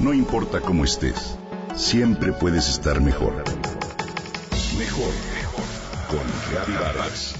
No 0.00 0.14
importa 0.14 0.62
cómo 0.62 0.84
estés, 0.84 1.36
siempre 1.76 2.32
puedes 2.32 2.70
estar 2.70 3.02
mejor. 3.02 3.44
Mejor, 4.78 5.12
mejor. 5.34 5.64
Con 6.08 6.20
Reavivadas. 6.50 7.34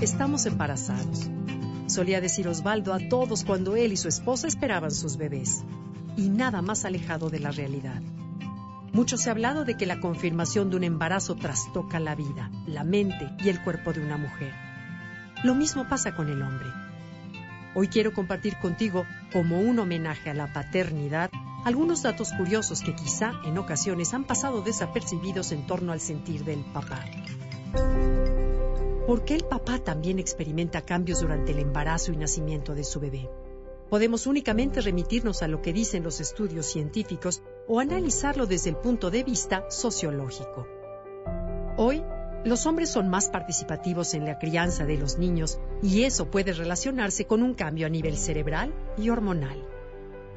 Estamos 0.00 0.46
embarazados. 0.46 1.30
Solía 1.86 2.20
decir 2.20 2.48
Osvaldo 2.48 2.92
a 2.92 2.98
todos 3.08 3.44
cuando 3.44 3.76
él 3.76 3.92
y 3.92 3.96
su 3.96 4.08
esposa 4.08 4.48
esperaban 4.48 4.90
sus 4.90 5.16
bebés. 5.16 5.62
Y 6.16 6.28
nada 6.28 6.60
más 6.60 6.84
alejado 6.84 7.30
de 7.30 7.38
la 7.38 7.52
realidad. 7.52 8.02
Mucho 8.94 9.16
se 9.16 9.28
ha 9.28 9.32
hablado 9.32 9.64
de 9.64 9.76
que 9.76 9.86
la 9.86 9.98
confirmación 9.98 10.70
de 10.70 10.76
un 10.76 10.84
embarazo 10.84 11.34
trastoca 11.34 11.98
la 11.98 12.14
vida, 12.14 12.52
la 12.64 12.84
mente 12.84 13.28
y 13.40 13.48
el 13.48 13.60
cuerpo 13.60 13.92
de 13.92 14.00
una 14.00 14.16
mujer. 14.16 14.52
Lo 15.42 15.56
mismo 15.56 15.88
pasa 15.88 16.14
con 16.14 16.28
el 16.28 16.40
hombre. 16.40 16.68
Hoy 17.74 17.88
quiero 17.88 18.12
compartir 18.12 18.56
contigo, 18.60 19.04
como 19.32 19.58
un 19.58 19.80
homenaje 19.80 20.30
a 20.30 20.34
la 20.34 20.52
paternidad, 20.52 21.28
algunos 21.64 22.04
datos 22.04 22.30
curiosos 22.38 22.82
que 22.82 22.94
quizá 22.94 23.32
en 23.44 23.58
ocasiones 23.58 24.14
han 24.14 24.22
pasado 24.22 24.62
desapercibidos 24.62 25.50
en 25.50 25.66
torno 25.66 25.90
al 25.90 25.98
sentir 25.98 26.44
del 26.44 26.60
papá. 26.60 27.04
¿Por 29.08 29.24
qué 29.24 29.34
el 29.34 29.44
papá 29.44 29.80
también 29.80 30.20
experimenta 30.20 30.82
cambios 30.82 31.20
durante 31.20 31.50
el 31.50 31.58
embarazo 31.58 32.12
y 32.12 32.16
nacimiento 32.16 32.76
de 32.76 32.84
su 32.84 33.00
bebé? 33.00 33.28
Podemos 33.90 34.28
únicamente 34.28 34.80
remitirnos 34.80 35.42
a 35.42 35.48
lo 35.48 35.62
que 35.62 35.72
dicen 35.72 36.04
los 36.04 36.20
estudios 36.20 36.66
científicos 36.66 37.42
o 37.66 37.80
analizarlo 37.80 38.46
desde 38.46 38.70
el 38.70 38.76
punto 38.76 39.10
de 39.10 39.24
vista 39.24 39.64
sociológico. 39.70 40.66
Hoy, 41.76 42.02
los 42.44 42.66
hombres 42.66 42.90
son 42.90 43.08
más 43.08 43.30
participativos 43.30 44.12
en 44.14 44.26
la 44.26 44.38
crianza 44.38 44.84
de 44.84 44.98
los 44.98 45.18
niños 45.18 45.58
y 45.82 46.02
eso 46.04 46.30
puede 46.30 46.52
relacionarse 46.52 47.24
con 47.24 47.42
un 47.42 47.54
cambio 47.54 47.86
a 47.86 47.90
nivel 47.90 48.16
cerebral 48.18 48.74
y 48.98 49.08
hormonal. 49.08 49.66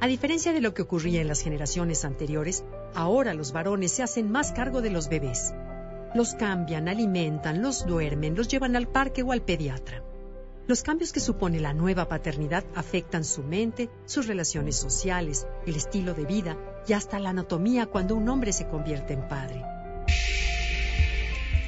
A 0.00 0.06
diferencia 0.06 0.52
de 0.52 0.60
lo 0.60 0.74
que 0.74 0.82
ocurría 0.82 1.20
en 1.20 1.28
las 1.28 1.42
generaciones 1.42 2.04
anteriores, 2.04 2.64
ahora 2.94 3.34
los 3.34 3.52
varones 3.52 3.92
se 3.92 4.02
hacen 4.02 4.30
más 4.30 4.52
cargo 4.52 4.80
de 4.80 4.90
los 4.90 5.08
bebés. 5.08 5.52
Los 6.14 6.34
cambian, 6.34 6.88
alimentan, 6.88 7.60
los 7.60 7.84
duermen, 7.84 8.36
los 8.36 8.48
llevan 8.48 8.76
al 8.76 8.88
parque 8.88 9.22
o 9.22 9.32
al 9.32 9.42
pediatra. 9.42 10.02
Los 10.68 10.82
cambios 10.82 11.14
que 11.14 11.20
supone 11.20 11.60
la 11.60 11.72
nueva 11.72 12.10
paternidad 12.10 12.62
afectan 12.74 13.24
su 13.24 13.42
mente, 13.42 13.88
sus 14.04 14.26
relaciones 14.26 14.76
sociales, 14.76 15.46
el 15.66 15.76
estilo 15.76 16.12
de 16.12 16.26
vida 16.26 16.58
y 16.86 16.92
hasta 16.92 17.18
la 17.18 17.30
anatomía 17.30 17.86
cuando 17.86 18.14
un 18.14 18.28
hombre 18.28 18.52
se 18.52 18.68
convierte 18.68 19.14
en 19.14 19.26
padre. 19.28 19.62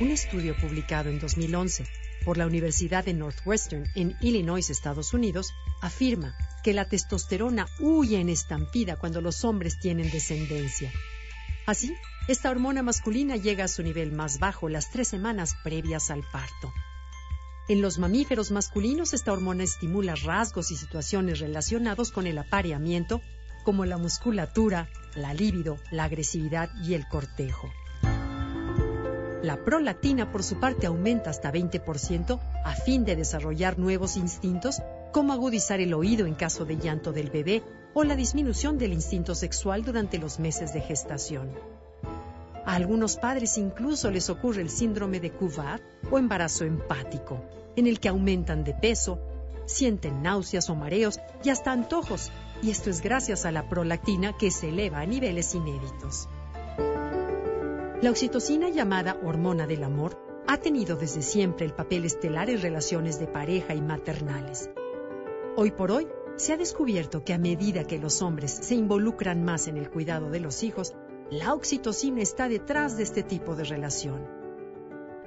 Un 0.00 0.10
estudio 0.10 0.54
publicado 0.54 1.08
en 1.08 1.18
2011 1.18 1.86
por 2.26 2.36
la 2.36 2.46
Universidad 2.46 3.02
de 3.02 3.14
Northwestern 3.14 3.86
en 3.94 4.18
Illinois, 4.20 4.68
Estados 4.68 5.14
Unidos, 5.14 5.54
afirma 5.80 6.36
que 6.62 6.74
la 6.74 6.86
testosterona 6.86 7.68
huye 7.80 8.20
en 8.20 8.28
estampida 8.28 8.96
cuando 8.96 9.22
los 9.22 9.46
hombres 9.46 9.78
tienen 9.80 10.10
descendencia. 10.10 10.92
Así, 11.64 11.94
esta 12.28 12.50
hormona 12.50 12.82
masculina 12.82 13.36
llega 13.36 13.64
a 13.64 13.68
su 13.68 13.82
nivel 13.82 14.12
más 14.12 14.38
bajo 14.38 14.68
las 14.68 14.90
tres 14.90 15.08
semanas 15.08 15.54
previas 15.64 16.10
al 16.10 16.22
parto. 16.30 16.70
En 17.70 17.82
los 17.82 18.00
mamíferos 18.00 18.50
masculinos 18.50 19.14
esta 19.14 19.32
hormona 19.32 19.62
estimula 19.62 20.16
rasgos 20.16 20.72
y 20.72 20.76
situaciones 20.76 21.38
relacionados 21.38 22.10
con 22.10 22.26
el 22.26 22.36
apareamiento, 22.36 23.20
como 23.64 23.84
la 23.84 23.96
musculatura, 23.96 24.88
la 25.14 25.34
libido, 25.34 25.76
la 25.92 26.02
agresividad 26.02 26.68
y 26.82 26.94
el 26.94 27.06
cortejo. 27.06 27.70
La 29.44 29.64
prolactina, 29.64 30.32
por 30.32 30.42
su 30.42 30.58
parte, 30.58 30.88
aumenta 30.88 31.30
hasta 31.30 31.52
20% 31.52 32.40
a 32.64 32.74
fin 32.74 33.04
de 33.04 33.14
desarrollar 33.14 33.78
nuevos 33.78 34.16
instintos, 34.16 34.82
como 35.12 35.32
agudizar 35.32 35.78
el 35.78 35.94
oído 35.94 36.26
en 36.26 36.34
caso 36.34 36.64
de 36.64 36.76
llanto 36.76 37.12
del 37.12 37.30
bebé 37.30 37.62
o 37.94 38.02
la 38.02 38.16
disminución 38.16 38.78
del 38.78 38.94
instinto 38.94 39.36
sexual 39.36 39.84
durante 39.84 40.18
los 40.18 40.40
meses 40.40 40.74
de 40.74 40.80
gestación. 40.80 41.52
A 42.70 42.76
algunos 42.76 43.16
padres 43.16 43.58
incluso 43.58 44.12
les 44.12 44.30
ocurre 44.30 44.62
el 44.62 44.70
síndrome 44.70 45.18
de 45.18 45.32
Cuvard 45.32 45.80
o 46.08 46.18
embarazo 46.18 46.64
empático, 46.64 47.42
en 47.74 47.88
el 47.88 47.98
que 47.98 48.08
aumentan 48.08 48.62
de 48.62 48.74
peso, 48.74 49.18
sienten 49.66 50.22
náuseas 50.22 50.70
o 50.70 50.76
mareos 50.76 51.18
y 51.42 51.48
hasta 51.48 51.72
antojos, 51.72 52.30
y 52.62 52.70
esto 52.70 52.88
es 52.88 53.00
gracias 53.00 53.44
a 53.44 53.50
la 53.50 53.68
prolactina 53.68 54.36
que 54.38 54.52
se 54.52 54.68
eleva 54.68 55.00
a 55.00 55.06
niveles 55.06 55.52
inéditos. 55.56 56.28
La 58.02 58.10
oxitocina 58.10 58.68
llamada 58.68 59.18
hormona 59.20 59.66
del 59.66 59.82
amor 59.82 60.16
ha 60.46 60.58
tenido 60.58 60.94
desde 60.94 61.22
siempre 61.22 61.66
el 61.66 61.72
papel 61.72 62.04
estelar 62.04 62.50
en 62.50 62.62
relaciones 62.62 63.18
de 63.18 63.26
pareja 63.26 63.74
y 63.74 63.82
maternales. 63.82 64.70
Hoy 65.56 65.72
por 65.72 65.90
hoy, 65.90 66.06
se 66.36 66.52
ha 66.52 66.56
descubierto 66.56 67.24
que 67.24 67.34
a 67.34 67.38
medida 67.38 67.82
que 67.82 67.98
los 67.98 68.22
hombres 68.22 68.52
se 68.52 68.76
involucran 68.76 69.42
más 69.42 69.66
en 69.66 69.76
el 69.76 69.90
cuidado 69.90 70.30
de 70.30 70.38
los 70.38 70.62
hijos, 70.62 70.94
la 71.30 71.54
oxitocina 71.54 72.22
está 72.22 72.48
detrás 72.48 72.96
de 72.96 73.04
este 73.04 73.22
tipo 73.22 73.54
de 73.54 73.62
relación. 73.62 74.26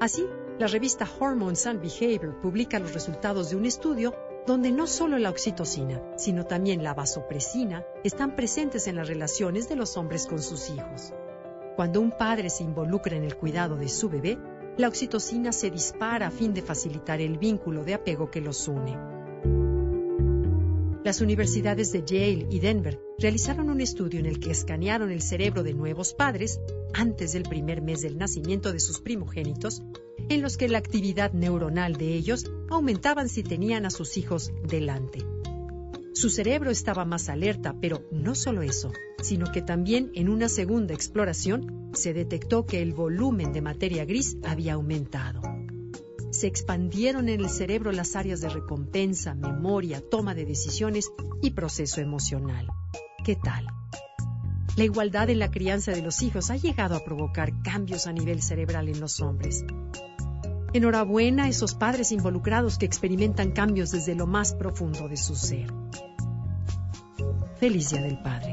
Así, 0.01 0.25
la 0.59 0.67
revista 0.67 1.07
Hormones 1.17 1.65
and 1.65 1.81
Behavior 1.81 2.37
publica 2.41 2.77
los 2.77 2.93
resultados 2.93 3.49
de 3.49 3.55
un 3.55 3.65
estudio 3.65 4.13
donde 4.45 4.73
no 4.73 4.85
solo 4.85 5.17
la 5.17 5.29
oxitocina, 5.29 6.01
sino 6.17 6.45
también 6.45 6.83
la 6.83 6.93
vasopresina 6.93 7.85
están 8.03 8.35
presentes 8.35 8.87
en 8.87 8.97
las 8.97 9.07
relaciones 9.07 9.69
de 9.69 9.77
los 9.77 9.95
hombres 9.95 10.27
con 10.27 10.41
sus 10.41 10.69
hijos. 10.69 11.13
Cuando 11.77 12.01
un 12.01 12.11
padre 12.11 12.49
se 12.49 12.63
involucra 12.63 13.15
en 13.15 13.23
el 13.23 13.37
cuidado 13.37 13.77
de 13.77 13.87
su 13.87 14.09
bebé, 14.09 14.37
la 14.75 14.89
oxitocina 14.89 15.53
se 15.53 15.71
dispara 15.71 16.27
a 16.27 16.31
fin 16.31 16.53
de 16.53 16.61
facilitar 16.61 17.21
el 17.21 17.37
vínculo 17.37 17.85
de 17.85 17.93
apego 17.93 18.29
que 18.29 18.41
los 18.41 18.67
une. 18.67 19.22
Las 21.03 21.19
universidades 21.19 21.91
de 21.91 22.03
Yale 22.05 22.47
y 22.49 22.59
Denver 22.59 22.97
realizaron 23.19 23.69
un 23.69 23.81
estudio 23.81 24.21
en 24.21 24.25
el 24.25 24.39
que 24.39 24.51
escanearon 24.51 25.11
el 25.11 25.21
cerebro 25.21 25.61
de 25.61 25.73
nuevos 25.73 26.13
padres 26.13 26.61
antes 26.93 27.33
del 27.33 27.43
primer 27.43 27.81
mes 27.81 28.01
del 28.01 28.17
nacimiento 28.17 28.71
de 28.71 28.79
sus 28.79 29.01
primogénitos, 29.01 29.83
en 30.29 30.41
los 30.41 30.55
que 30.55 30.69
la 30.69 30.77
actividad 30.77 31.33
neuronal 31.33 31.97
de 31.97 32.13
ellos 32.13 32.49
aumentaban 32.69 33.27
si 33.27 33.43
tenían 33.43 33.85
a 33.85 33.89
sus 33.89 34.15
hijos 34.15 34.53
delante. 34.65 35.19
Su 36.13 36.29
cerebro 36.29 36.71
estaba 36.71 37.03
más 37.03 37.27
alerta, 37.27 37.75
pero 37.81 38.03
no 38.09 38.33
solo 38.33 38.61
eso, 38.61 38.93
sino 39.21 39.51
que 39.51 39.61
también 39.61 40.09
en 40.15 40.29
una 40.29 40.47
segunda 40.47 40.93
exploración 40.93 41.89
se 41.93 42.13
detectó 42.13 42.65
que 42.65 42.81
el 42.81 42.93
volumen 42.93 43.51
de 43.51 43.61
materia 43.61 44.05
gris 44.05 44.37
había 44.43 44.75
aumentado. 44.75 45.41
Se 46.33 46.47
expandieron 46.47 47.29
en 47.29 47.41
el 47.41 47.49
cerebro 47.49 47.91
las 47.91 48.15
áreas 48.15 48.41
de 48.41 48.49
recompensa, 48.49 49.35
memoria, 49.35 50.01
toma 50.01 50.33
de 50.33 50.45
decisiones 50.45 51.11
y 51.43 51.51
proceso 51.51 52.01
emocional. 52.01 52.67
¿Qué 53.23 53.35
tal? 53.35 53.67
La 54.75 54.83
igualdad 54.83 55.29
en 55.29 55.37
la 55.37 55.51
crianza 55.51 55.91
de 55.91 56.01
los 56.01 56.23
hijos 56.23 56.49
ha 56.49 56.57
llegado 56.57 56.95
a 56.95 57.05
provocar 57.05 57.61
cambios 57.61 58.07
a 58.07 58.13
nivel 58.13 58.41
cerebral 58.41 58.89
en 58.89 58.99
los 58.99 59.21
hombres. 59.21 59.63
Enhorabuena 60.73 61.43
a 61.43 61.49
esos 61.49 61.75
padres 61.75 62.11
involucrados 62.11 62.79
que 62.79 62.87
experimentan 62.87 63.51
cambios 63.51 63.91
desde 63.91 64.15
lo 64.15 64.25
más 64.25 64.55
profundo 64.55 65.07
de 65.07 65.17
su 65.17 65.35
ser. 65.35 65.71
Feliz 67.59 67.91
Día 67.91 68.01
del 68.01 68.17
Padre. 68.23 68.52